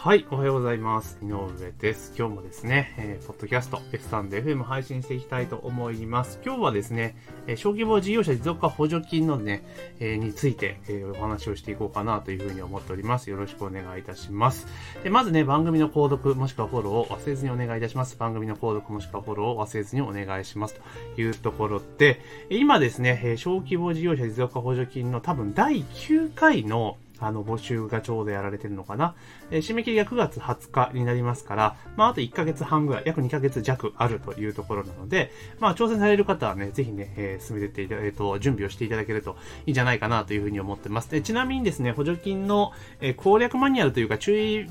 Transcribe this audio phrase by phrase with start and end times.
[0.00, 1.18] はい、おはようございます。
[1.20, 2.14] 井上です。
[2.16, 6.38] 今日もですね、えー、ポッドキャスト、F 3で FM 配信していきたいと思います。
[6.46, 7.16] 今日はですね、
[7.48, 9.64] えー、小規模事業者持続化補助金のね、
[9.98, 13.28] えー、について、えー、お話をしていこうかなというふうに思っております。
[13.28, 14.68] よろしくお願いいたします。
[15.02, 18.16] でまずね、番組の購読もしくはフォローを忘れずにお願いいたします。
[18.16, 20.80] 番組の購読もしくはフォローを忘れずにお願いします。
[21.16, 22.20] というところで、
[22.50, 29.14] 今ですね、え小規模事業者持続化補助金の多分第9回のあの、募集がちょうどやられてるのかな。
[29.50, 39.36] えー、締め切りが9月20日になりますから、まあ、あと1ヶ月半ぐらい、約2ヶ月弱あるというところなので、まあ、挑戦される方はね、ぜひね、えー、進めてっていただ、えっ、ー、と、準備をしていただけると
[39.66, 41.10] いいんじゃないかなというふうに思ってます。
[41.10, 44.66] で、ちなみにですね、補助金の、え、攻略マニュアルというか注意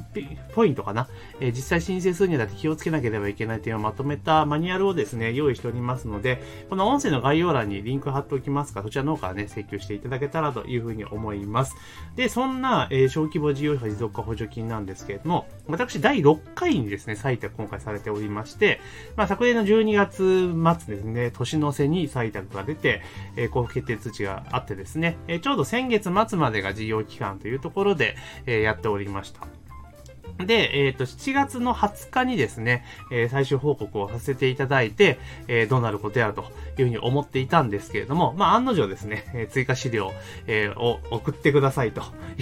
[0.53, 1.07] ポイントかな。
[1.39, 11.75] え、実際申請するにはだって気をつけなければいけない点をまとめたマニュアルをですね、用意しておりますので、この音声の概要欄にリンク貼っておきますから、そちらの方からね、請求していただけたらというふうに思います。
[12.15, 18.79] で、そんな、えー小規模事業者持続化補助金なんですけれども、私第6回にですね、採択今回されておりまして、
[19.15, 23.01] まあ、昨年の12月末ですね、年の瀬に採択が出て、
[23.37, 28.15] えー、交付決定通知があってですね、えー、ちょうど先月末までが事業期間というところで、
[28.45, 29.47] えー、やっておりました。
[30.37, 36.45] で、えっ、ー、と、7月の20日にですね、えー、最終報告をさせていただいて、えー、どうなることやらと
[36.77, 40.11] いうふうに思っていたんですけれども、まあ、案の定ですね、え追加資料、
[40.47, 42.01] えを送ってくださいと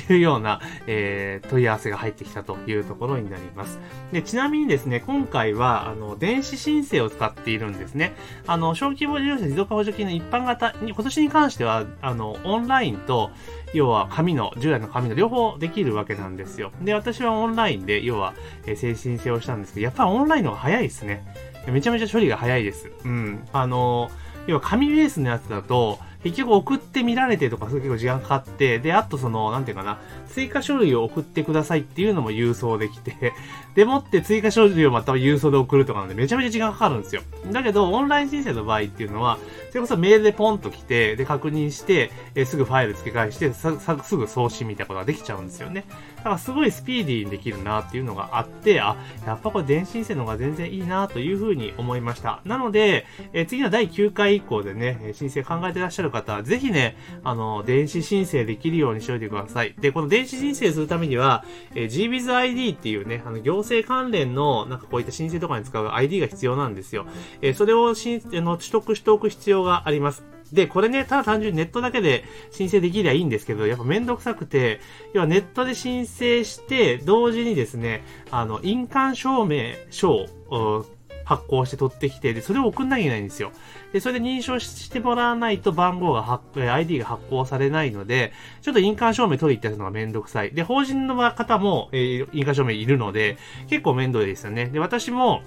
[0.09, 3.80] いうような、え問い合わせが入ってきたというところになります。
[4.11, 8.13] で、ちなみにですね、今回は、あの、電子申請を使っているんですね。
[8.47, 13.31] あの、小規模事業者持続化補助金の一般型に、今年に関しては、あの、オンラインと、
[13.75, 16.71] 要は紙の、従来の紙の両方できるわけなんですよ。
[16.81, 18.33] で、私はオンラインで、要は、
[18.65, 21.25] え、精神性をしたんですけど、やっぱりオンラインの方が早いですね。
[21.67, 22.89] めちゃめちゃ処理が早いです。
[23.03, 23.45] うん。
[23.51, 24.09] あの、
[24.47, 33.33] 要は紙ベースのやつだと、結局送ってみられてとか、結構時間かかって、で、あとその、なんていうかな、追加書類を送ってくださいっていうのも郵送できて、
[33.75, 37.21] でもって追加書類をまた郵送で送るとかなんで、めちゃめちゃ時間かかるんですよ。
[37.51, 39.37] だけど、オンライン申請の場合っていうのは、
[39.69, 45.85] それこそメールでポンと来て、で、確認して、え、すぐファイル付け返して、さ、さ、すぐ送信みたいなことができちゃうんですよね。
[46.17, 48.95] だからすごいスピーディーにできるなっていうのがあって、あ、
[49.27, 52.41] やっぱこれ電子申請の方が全然いいなというふうに思いました。
[52.45, 59.75] なので、え、次の第9回以降でね、申請考えてらっしゃる方、ぜひね、あの、電子申請できるようにしておいてください。
[59.79, 61.43] で、この電子申請するためには、
[61.73, 67.05] えー、GBizID っていうね、あの、行政関連の、なんかこういった申請とかに使う ID が必要なんですよ。
[67.41, 70.23] えー、それをしあの取得しておく必要があります。
[70.51, 74.79] で、これね、ただ単純にネットだけで申請できりゃいいんですけど、やっぱめんどくさくて、
[75.13, 80.85] 要はネットで申請して、同時にですね、あの、印鑑証明書を
[81.25, 83.51] 発行して取ってきて、で、それを送んなきゃいけないんですよ。
[83.95, 90.51] で、それで認証してもらわないと番号が発、ID が発行されないので、ちょっと印鑑証明取り行ったのがめんどくさい。
[90.51, 93.38] で、法人の方も、えー、印鑑証明いるので、
[93.69, 94.66] 結構面倒ですよね。
[94.66, 95.44] で、私も、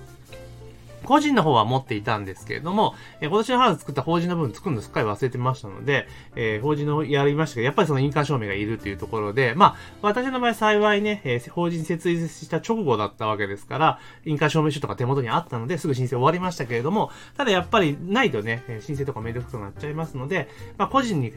[1.09, 21.33] 個人の方は持っていたんですけれども、えー、今年の春作った法人の部分作るのすっかり忘れてましたので、えー、法人のやりましたけど、やっぱりその印鑑証明がいるというところで、まあ、私の場合幸いね、えー、法人設立した直後だったわけですから、印鑑証明書とか手元にあったので、すぐ申請終わりましたけれども、ただやっぱりないとね、申請とかめんどくさくなっちゃいますので、まあ、個人に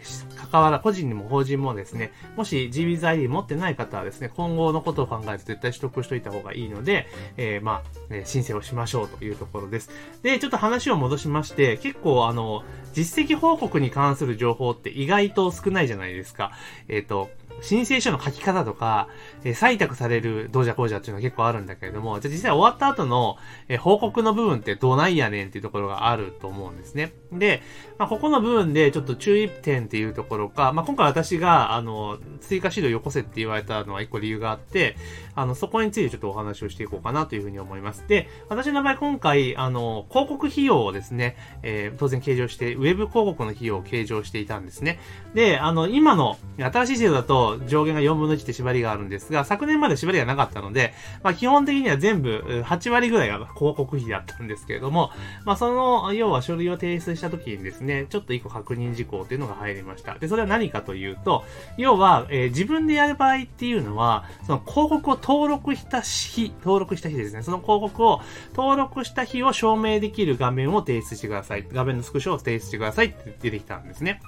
[0.51, 9.89] 関わら、個人にも法人もですね、もし GBZID 持ってない方はですね、今後のことを考えて絶対取得しといた方がいいので、えー、まあ、申請をしましょうというところです。
[10.23, 12.63] で、ちょっと話を戻しまして、結構あの、
[12.93, 16.51] 実績報告に関する情報って意外と少ないじゃないですか。
[16.87, 17.29] えっ、ー、と、
[17.61, 19.07] 申請書の書き方とか、
[19.43, 27.13] えー、採択されるどうじゃこうじゃっていうのは結構あるんだけれども、じゃ実際終わった後の、えー、報告の部分ってどないやねんっていうところがあると思うんですね。
[27.31, 27.61] で、
[27.97, 34.95] まあ、ここの部分でちょっと注意点っていうところか、まあ、今回私が、あの、追加資料よこせって言われたのは一個理由があって、
[35.35, 38.05] あの、そこについてちょっとお話をしていこうかなというふうに思います。
[38.07, 44.99] で、私の場合今回、あの、広告費用をですね、えー、当然計上して、ウェブ広告の費用を計上していたんですね。
[45.33, 55.11] で、あの、今の、新しい制度だと上限が4分の1って縛りがあるんですが、昨年まで縛りがなかったので、まあ、基本的には全部8割ぐらいが広告費だったんですけれども、
[55.45, 60.17] まあ、その、要は書類を提出した時にですね、ちょっと一個確認事項っていうのが入りました。
[60.17, 61.43] で、それは何かというと、
[61.77, 68.21] 要は、えー、自分でやる場合っていうのは、その広告を登録した日、登録した日ですね、その広告を
[68.55, 71.67] 登録した日を証明できる画面を提出してください。
[71.71, 74.21] 画面のスクショを提出してくださいって出てきたんですね。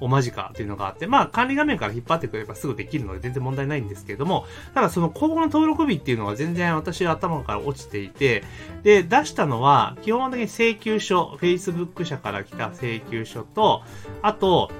[0.00, 8.44] おまじかっていうのがあって、まあ管理画面から引っ張ってくればすぐできるので全然問題ないんですけれども、ただその今後の登録日っていうのは全然私頭から落ちていて、
[8.82, 13.82] で、出したのは基本的に請求書、Facebook 社から来た請求書と、
[14.22, 14.70] あと、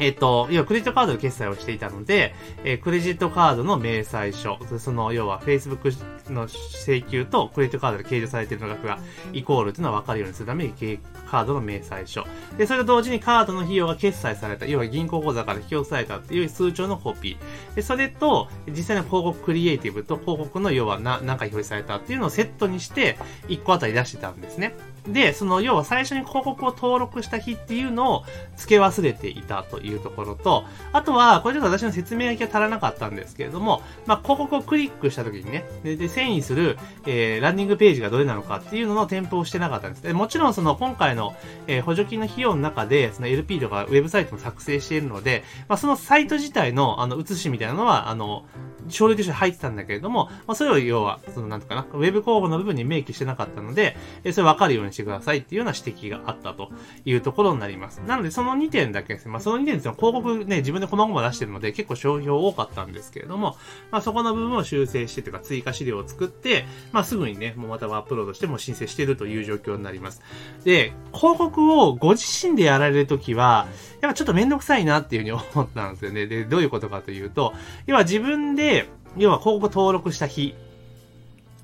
[0.00, 5.92] えっ、と、要はクレジットカードで決済をしていたので、えークレジットカードの明細書、その、要は Facebook
[6.32, 8.98] の請求とクレジットカードで計上されている額が
[9.34, 10.98] イコールというのは分かるようにするために、
[11.30, 12.26] カードの明細書。
[12.56, 17.74] で、それと同時にカードの費用が決済された、要は銀行口座から引き落とされたっていう通帳のコピー。
[17.74, 23.18] で、それと、実際の広告クリエイティブと広告の要はな何回表示されたっていうのをセットにして、
[23.48, 24.74] 1個あたり出してたんですね。
[25.06, 28.24] で、その要は最初に広告を登録した日っていうのを
[28.56, 40.02] 付け忘れていたというところと、あとは、これちょっと私の説明書きが足らなかったんですけれども、まあ、広告をクリックした時にね、で、で遷移する、えー、ランディングページがどれなのかっていうのの添付をしてなかったんです。
[40.02, 41.34] でもちろんその今回の、
[41.66, 48.44] えー、補助金の費用の中で、その LP とかウェブサイトも作成しているので、まあ、そのサイト自体の、あの、写しみたいなのは、あの、
[48.88, 56.70] 書類として入ってたんだけれども、まあ、それを要は、その、なんとかな、ウェブ候補の部分に明記してなかったので、えー、それ分かるようにしてくださいっていうような指摘があったと
[57.04, 57.98] いうところになります。
[58.06, 59.32] なので、その2点だけですね。
[59.32, 59.94] まあ、その2点ですよ。
[59.98, 63.56] 広告ね、自分で細々出してるので、結構商標多かったんですけれども、
[63.90, 70.22] まあ、そこの部分を修正してというか、追加資料を作って、まあ、すぐにね、もうまたアップロードしても申請しているという状況になります。
[70.64, 73.66] で、広告をご自身でやられるときは、
[74.00, 76.26] やっぱちょっとめんどくさいなっていうふうに思ったんですよね。
[76.26, 77.52] で、どういうことかというと、
[77.86, 80.54] 要は自分で、要は広告登録した日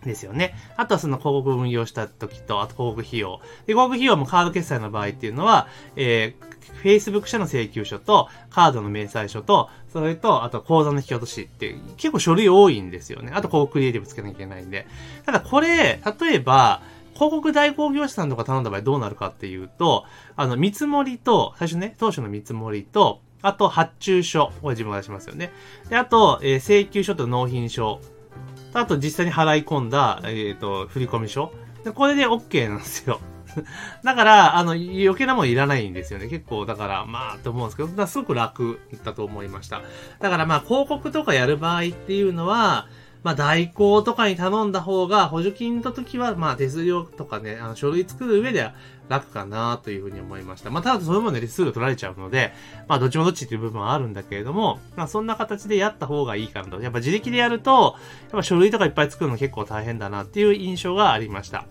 [0.07, 0.55] ですよね。
[0.77, 3.41] あとはその広告運用した時と、あと広告費用。
[3.67, 13.33] で、広告費用もカード決済の場合っていうのは、えー、Facebook 社の請求書と、カードの明細書と、それと、あと口座の引き落としって結構書類多いんですよね。
[13.35, 14.87] あと広告クリエイティブつけなきゃいけないんで。
[15.25, 16.83] ただこれ、例えば、
[17.15, 20.05] 広告代行業者さんとか頼んだ場合どうなるかっていうと、
[20.37, 24.53] あの、見積もりと、最初ね、当初の見積もりと、あと発注書。
[24.61, 25.53] これ自分が出しますよね。
[25.89, 28.01] で、あと、えー、請求書と納品書。
[28.79, 31.53] あと実際に払い込んだ、えっ、ー、と、振込書。
[31.85, 33.21] で、これで OK なんですよ。
[34.05, 36.29] だから、あの、余計なもんいらないんですよね。
[36.29, 39.83] 結構、だから、まあ、と思うんですけど、すごく楽だと思いました。
[40.21, 42.87] だからまあ、広告とかやる場合っていうのは、
[43.27, 48.73] まあ、代行とかに頼んだ方が、補助金の時は、まあ、手数料とかね、あの、書類作る上では
[49.09, 50.71] 楽かなというふうに思いました。
[50.71, 52.53] まあ、ただその分ね、手数料取られちゃうので、
[52.87, 56.81] まあ、どっちもどっちっていう部分はあるんだけれども、まあ、そんな形でやった方がいいかなと。
[56.81, 61.67] やっぱ自力でやると、やっぱ書類とかいっぱい作るの結構大変だなっていう印象がありました。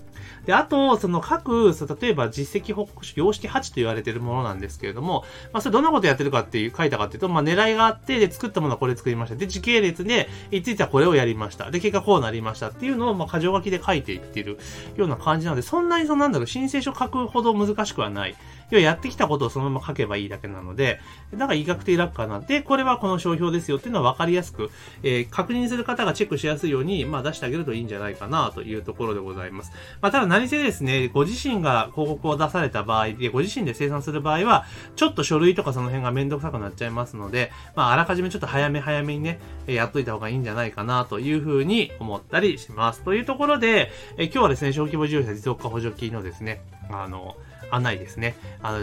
[0.46, 9.36] で、あと、その各、例えば実績報告書、様式8と言われているものなんですけれども、まあ、それどんなことやってるかっていう、書いたかっていうと、まあ、狙いがあって、で、作ったものはこれ作りました。
[9.36, 11.72] で、時系列で、いついてはこれをやりました。
[11.72, 14.60] で、結果こうなりましたっていうのを、まあ、箇条書きで書いていっている
[14.96, 18.36] ような感じなので、そんなにそのなんだろう、申請書書くほど難しくはない。
[18.72, 21.00] 要はやってきたことをそのまま書けばいいだけなので、
[21.34, 22.40] だから医学的楽かな。
[22.40, 24.72] で、これはこの商標ですよっていうのは分かりやすく、
[25.04, 29.72] えー、確認する方がチェックしやすいように、まあ出してあげるといいんじゃないかなというところでございます。
[30.02, 34.66] まあただ何せですね、ご自身が広告を出された場合で、ご自身で生産する場合は、
[34.96, 43.02] ちょっと書類とかその辺がめんどくさくなっちゃいますので、まああらかじめちょっと早め早めにね、やっといた方がいいんじゃないかなというふうに思ったりします。
[43.02, 47.36] というところで、え今日はですね、小規模事業者持続化補助金のですね、あの、
[47.72, 48.36] 案内ですね。
[48.62, 48.80] あの、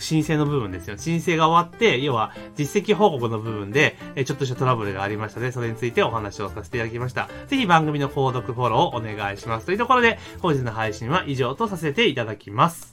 [0.00, 0.98] 申請の部分ですよ。
[0.98, 7.28] 申請が終わって、要は実績報告の部分で、ちょっとしたトラブルがありましたね、それについてお話をさせていただきました。
[7.46, 9.66] ぜひ番組の購読フォローをお願いします。
[9.66, 12.92] というところで、本日の配信は以上とさせていただきます。